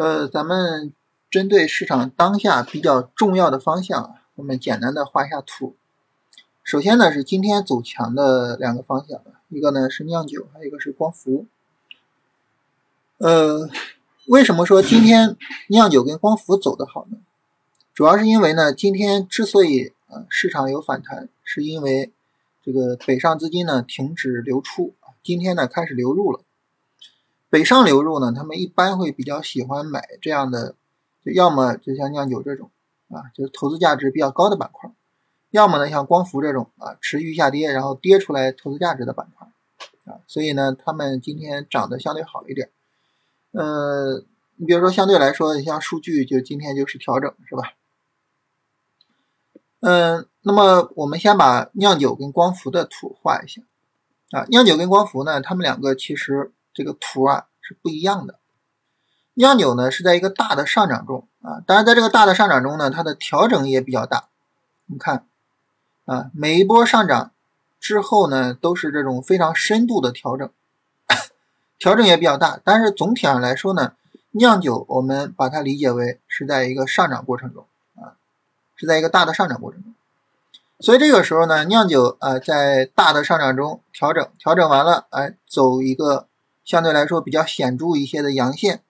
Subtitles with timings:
[0.00, 0.94] 呃，咱们
[1.28, 5.76] 针对市场当下比较重要的方向，我们简单的画一下图。
[6.64, 9.20] 首先呢是今天走强的两个方向，
[9.50, 11.44] 一个呢是酿酒，还有一个是光伏。
[13.18, 13.68] 呃，
[14.28, 15.36] 为什么说今天
[15.68, 17.18] 酿酒跟光伏走得好呢？
[17.92, 22.10] 主要是因为呢，今天之所以啊市场有反弹，是因为
[22.64, 26.40] 这个北上资金呢停止流出，今天呢开始流入了。
[27.50, 30.76] 北上流入呢，他们一般会比较喜欢买这样的，
[31.24, 32.70] 就要么就像酿酒这种
[33.08, 34.88] 啊，就是投资价值比较高的板块；
[35.50, 39.48] 要么呢像光伏这种啊，持续下跌然后跌出来投资价值的板块
[40.04, 40.20] 啊。
[40.28, 42.70] 所以呢，他们今天涨得相对好一点。
[43.50, 44.22] 呃，
[44.54, 47.72] 你比如说相对来说，像数据就今天就是调整，是吧？
[49.80, 53.60] 嗯，那么我们先把酿酒跟光伏的图画一下
[54.30, 54.46] 啊。
[54.50, 56.52] 酿酒跟光伏呢，他们两个其实。
[56.80, 58.38] 这个图啊是不一样的。
[59.34, 64.28] 酿酒呢是在一个大的上涨中啊，当然在这个大的上涨中呢，它的调整也比较大。
[64.86, 65.26] 你看
[66.06, 67.32] 啊，每一波上涨
[67.78, 70.50] 之后呢，都是这种非常深度的调整，
[71.78, 72.58] 调整也比较大。
[72.64, 73.92] 但是总体上来说呢，
[74.30, 78.16] 酿酒我们把它理解为是在一个上涨过程中啊，
[78.76, 79.94] 是在一个大的上涨过程中。
[80.80, 86.26] 所以这个时候呢，酿酒啊在大的上涨中调整，调整完了，哎，走一个。
[86.64, 88.82] 相对来说比较显著一些的阳线，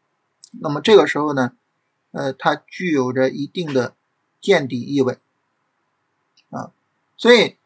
[0.60, 1.52] 那么这个时候呢，
[2.10, 3.94] 呃，它具有着一定的
[4.40, 5.18] 见底意味
[6.50, 6.72] 啊，
[7.16, 7.56] 所以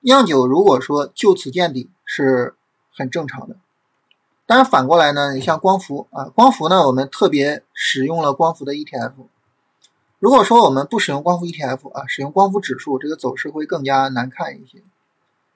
[0.00, 2.54] 酿酒如果说就此见底是
[2.94, 3.56] 很正常的。
[4.46, 9.14] 但是反过来呢，你像光伏啊，光伏呢，我们特别使用了光伏的 ETF。
[10.20, 14.82] 如果说我们不使用光伏 ETF 啊，使用光伏指数，这个走势会更加难看一些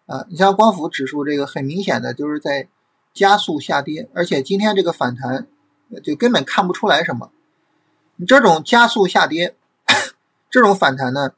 [0.07, 0.27] 啊。
[0.29, 2.69] 你像光伏指数这个很明显的就是在。
[3.17, 5.47] 加速下跌，而且今天这个反弹
[6.05, 7.31] 就根本看不出来什么。
[8.17, 9.57] 你这种加速下跌，
[10.51, 11.33] 这种反弹呢，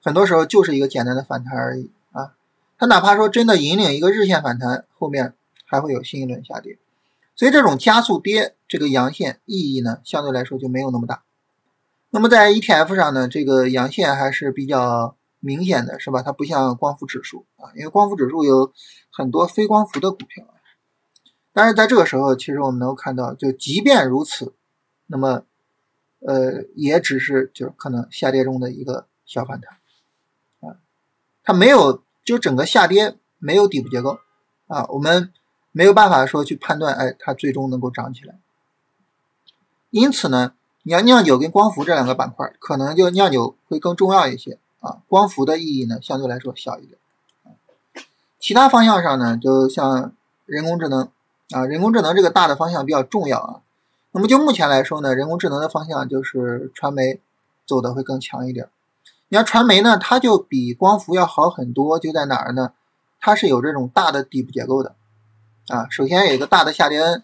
[0.00, 2.34] 很多时候就是一个简单的反弹而已啊。
[2.78, 6.78] 它哪怕说真的引领一个日线反弹，后面还会有新一轮下跌。
[7.34, 11.24] 所以这种加速跌，这个阳线意义呢，相对来说就没有那么大。
[12.10, 16.22] 那么在 ETF 上呢，这个阳线还是比较明显的，是吧？
[16.22, 18.72] 它不像光伏指数啊，因为光伏指数有
[19.10, 20.44] 很多非光伏的股票。
[21.56, 24.54] 但是在这个时候，其实我们能够看到，就即便如此，
[25.06, 25.44] 那么，
[26.18, 29.78] 呃，也只是就是可能下跌中的一个小反弹，
[30.68, 30.78] 啊，
[31.44, 34.18] 它没有就整个下跌没有底部结构，
[34.66, 35.32] 啊，我们
[35.70, 38.36] 没有办法说去判断，哎，它最终能够涨起来。
[39.90, 46.98] 因此呢，你要酿酒跟光伏这两个板块，可能就酿酒会更重要一些，啊，光伏的意义呢相对来说小一点，
[48.40, 50.12] 其他方向上呢，就像
[50.46, 51.08] 人工智能。
[51.50, 53.60] 啊，人工智能这个大的方向比较重要啊。
[54.12, 57.20] 那么就目前来说呢，人工智能的方向就是传媒
[57.66, 58.68] 走的会更强一点。
[59.28, 62.72] 你要传媒呢，它就比光伏要好很多，就在哪儿呢？
[63.20, 64.94] 它是有这种大的底部结构的
[65.68, 65.88] 啊。
[65.90, 67.22] 首先有一个大的下跌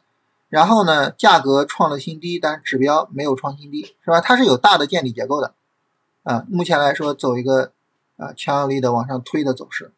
[0.48, 4.20] 然后呢，价格创了新低，但是指标没有创新低，是吧？
[4.20, 5.54] 它是有大的见底结构的
[6.24, 6.44] 啊。
[6.48, 7.70] 目前来说，走一个
[8.16, 9.92] 啊强有力的往上推的走势。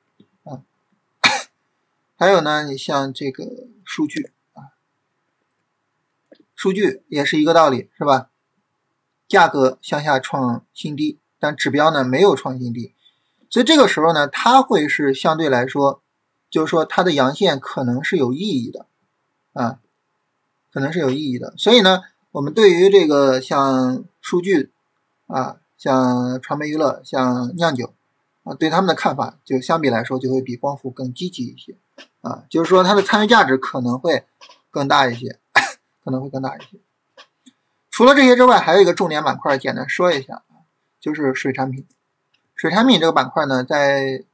[2.17, 3.45] 还有呢，你像这个
[3.85, 4.73] 数据啊，
[6.55, 8.31] 数据也是一个道理，是吧？
[9.29, 12.95] 价格向下创新低，但指标呢没有创新低，
[13.49, 16.03] 所以这个时候呢，它会是相对来说，
[16.51, 18.87] 就是说它的阳线可能是有意义的
[19.55, 19.81] 啊，
[20.71, 21.55] 可能是有意义的。
[21.57, 24.71] 所以呢，我们对于这个像数据
[25.27, 27.95] 啊，像传媒娱乐、像酿酒
[28.45, 31.77] 啊，对他们的看法就相比来说就会比光伏更积极一些。
[32.23, 34.25] 啊，就是说它的参与价值可能会
[34.71, 35.39] 更大一些，
[36.05, 36.79] 可能会更大一些。
[37.91, 40.43] 除了这些之外，还有一个重点板块，简单说一下，
[41.01, 41.87] 就是水产品。
[42.55, 44.25] 水产品这个板块呢，在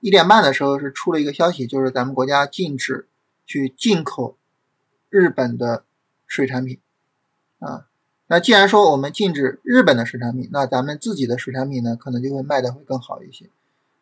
[0.00, 3.08] 一点半的时候是出了一个消息，就是咱们国家禁止
[3.46, 4.36] 去进口
[5.08, 5.84] 日本的
[6.26, 6.80] 水产品
[7.58, 7.86] 啊。
[8.34, 13.48] 那既然说我们禁止日本的水产品，那咱们自己的水产品呢，可能就会卖的会更好一些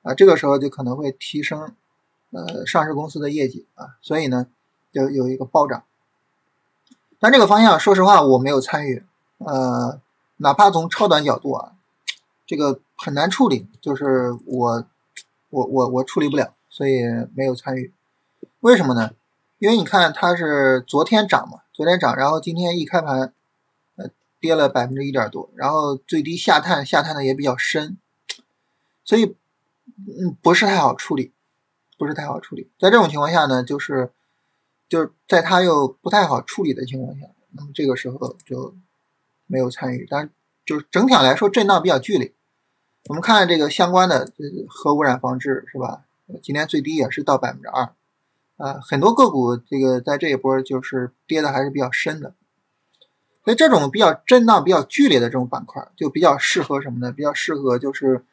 [0.01, 0.15] 啊。
[0.15, 1.75] 这个时候就可能会提升。
[2.31, 4.47] 呃，上市公司的业绩啊，所以呢，
[4.91, 5.85] 就有一个暴涨。
[7.21, 9.05] 但这个方向，说实话，我没有参与。
[9.37, 10.01] 呃，
[10.39, 11.73] 哪怕从超短角度啊，
[12.47, 14.87] 这个很难处理，就是我，
[15.51, 17.03] 我，我，我处理不了，所以
[17.35, 17.93] 没有参与。
[18.61, 19.11] 为什么呢？
[19.59, 23.35] 因为你看，它是昨天涨嘛，昨天涨，然后今天一开盘，
[24.43, 27.97] 跌了百分之一点多，然后最低下探，下探的也比较深，
[29.05, 29.35] 所以，
[29.97, 31.33] 嗯，不是太好处理。
[31.99, 34.11] 不是太好处理，在这种情况下呢，就是
[34.89, 38.75] 就是在它又不太好处理的情况下，那么这个时候就
[39.47, 40.31] 没有参与，但是
[40.67, 42.33] 就是整体上来说震荡比较剧烈。
[43.05, 44.33] 我们看这个相关的
[44.69, 46.03] 核污染防治是吧？
[46.43, 47.95] 今天最低也是到百分之二，
[48.57, 52.35] 啊，很多个股这个在这一波就是跌的还是比较深的。
[53.45, 57.13] 所以这种比较震荡比较剧烈的这种板块，就比较适合什么呢？
[57.13, 58.25] 比较适合就是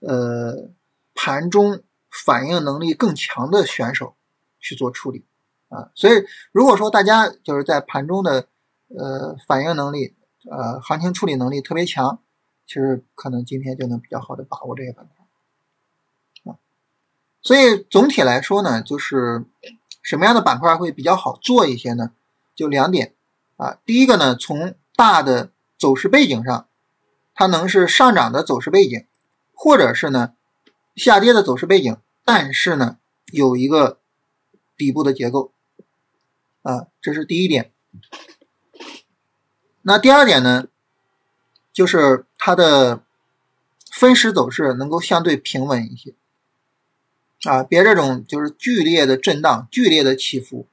[0.00, 0.68] 呃
[1.14, 4.14] 盘中反应能力更强的选手
[4.58, 5.24] 去做处理
[5.68, 5.90] 啊。
[5.94, 8.48] 所以如果说大家就是在盘中的
[8.88, 10.14] 呃反应能力
[10.50, 12.20] 呃行情处理能力特别强。
[12.66, 15.04] 其实可能今天就能比较好的把握这些板
[16.44, 16.54] 块啊，
[17.42, 19.44] 所以总体来说呢，就是
[20.02, 22.12] 什么样的板块会比较好做一些呢？
[22.54, 23.12] 就两点
[23.60, 26.66] 啊，第一个呢，从大的走势背景上，
[27.34, 29.04] 它能是上涨的走势背景，
[29.52, 30.32] 或者是呢
[30.96, 32.96] 下跌的走势背景，但是呢
[33.26, 33.98] 有一个
[34.78, 35.52] 底部的结构
[36.62, 37.70] 啊，这是第一点。
[39.82, 40.68] 那第二点呢？
[41.72, 43.02] 就是它的
[43.92, 46.14] 分时走势能够相对平稳一些
[47.44, 50.66] 啊，别这种就是剧烈的震荡、剧烈的起伏，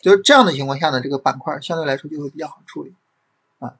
[0.00, 2.94] 就是这样的情况下呢，这个板块相对来说就会比较好处理
[3.58, 3.76] 啊。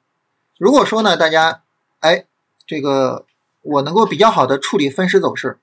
[0.57, 1.63] 如果说呢，大家
[1.99, 2.25] 哎，
[2.65, 3.25] 这个
[3.61, 5.57] 我能够比较好的处理分时走势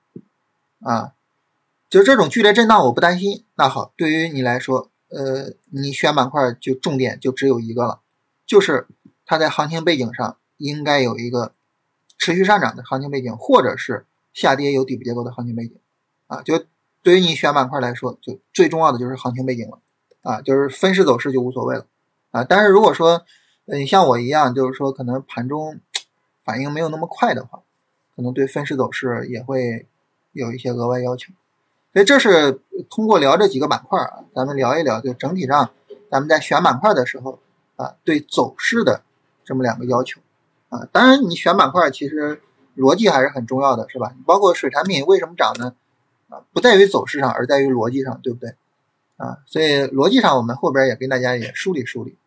[0.81, 1.13] 啊，
[1.89, 8.01] 就这种剧烈震荡我不担心，那好，对于你来说，呃，你选板块就重点就只有一个了，
[8.45, 8.87] 就是
[9.25, 10.37] 它在行情背景上。
[10.59, 11.53] 应该有一个
[12.17, 15.77] 持续上涨的行情背景，或者是下跌有底部结构的行情背景，
[16.25, 16.65] 啊，就
[17.03, 19.77] 对于你选板块来说，就最重要的就是行情背景了，
[20.27, 21.85] 啊，就是分时走势就无所谓了，
[22.31, 23.23] 啊，但是如果说
[23.63, 25.79] 你像我一样，就是说可能盘中
[26.43, 27.61] 反应没有那么快的话，
[28.13, 29.87] 可能对分时走势也会
[30.33, 31.31] 有一些额外要求，
[31.93, 32.59] 所以这是
[32.89, 35.69] 通过聊这几个板块啊，咱们聊一聊，就整体上
[36.11, 37.39] 咱们在选板块的时候
[37.77, 39.03] 啊，对走势的
[39.45, 40.19] 这么两个要求。
[40.67, 42.41] 啊，当然，你选板块其实
[42.75, 44.13] 逻辑还是很重要的，是吧？
[44.25, 45.73] 包括水产品为什么涨呢？
[46.27, 48.53] 啊，不在于走势上，而在于逻辑上，对不对？
[49.17, 52.17] 啊，所以逻辑上我们后边也跟大家也梳理梳理。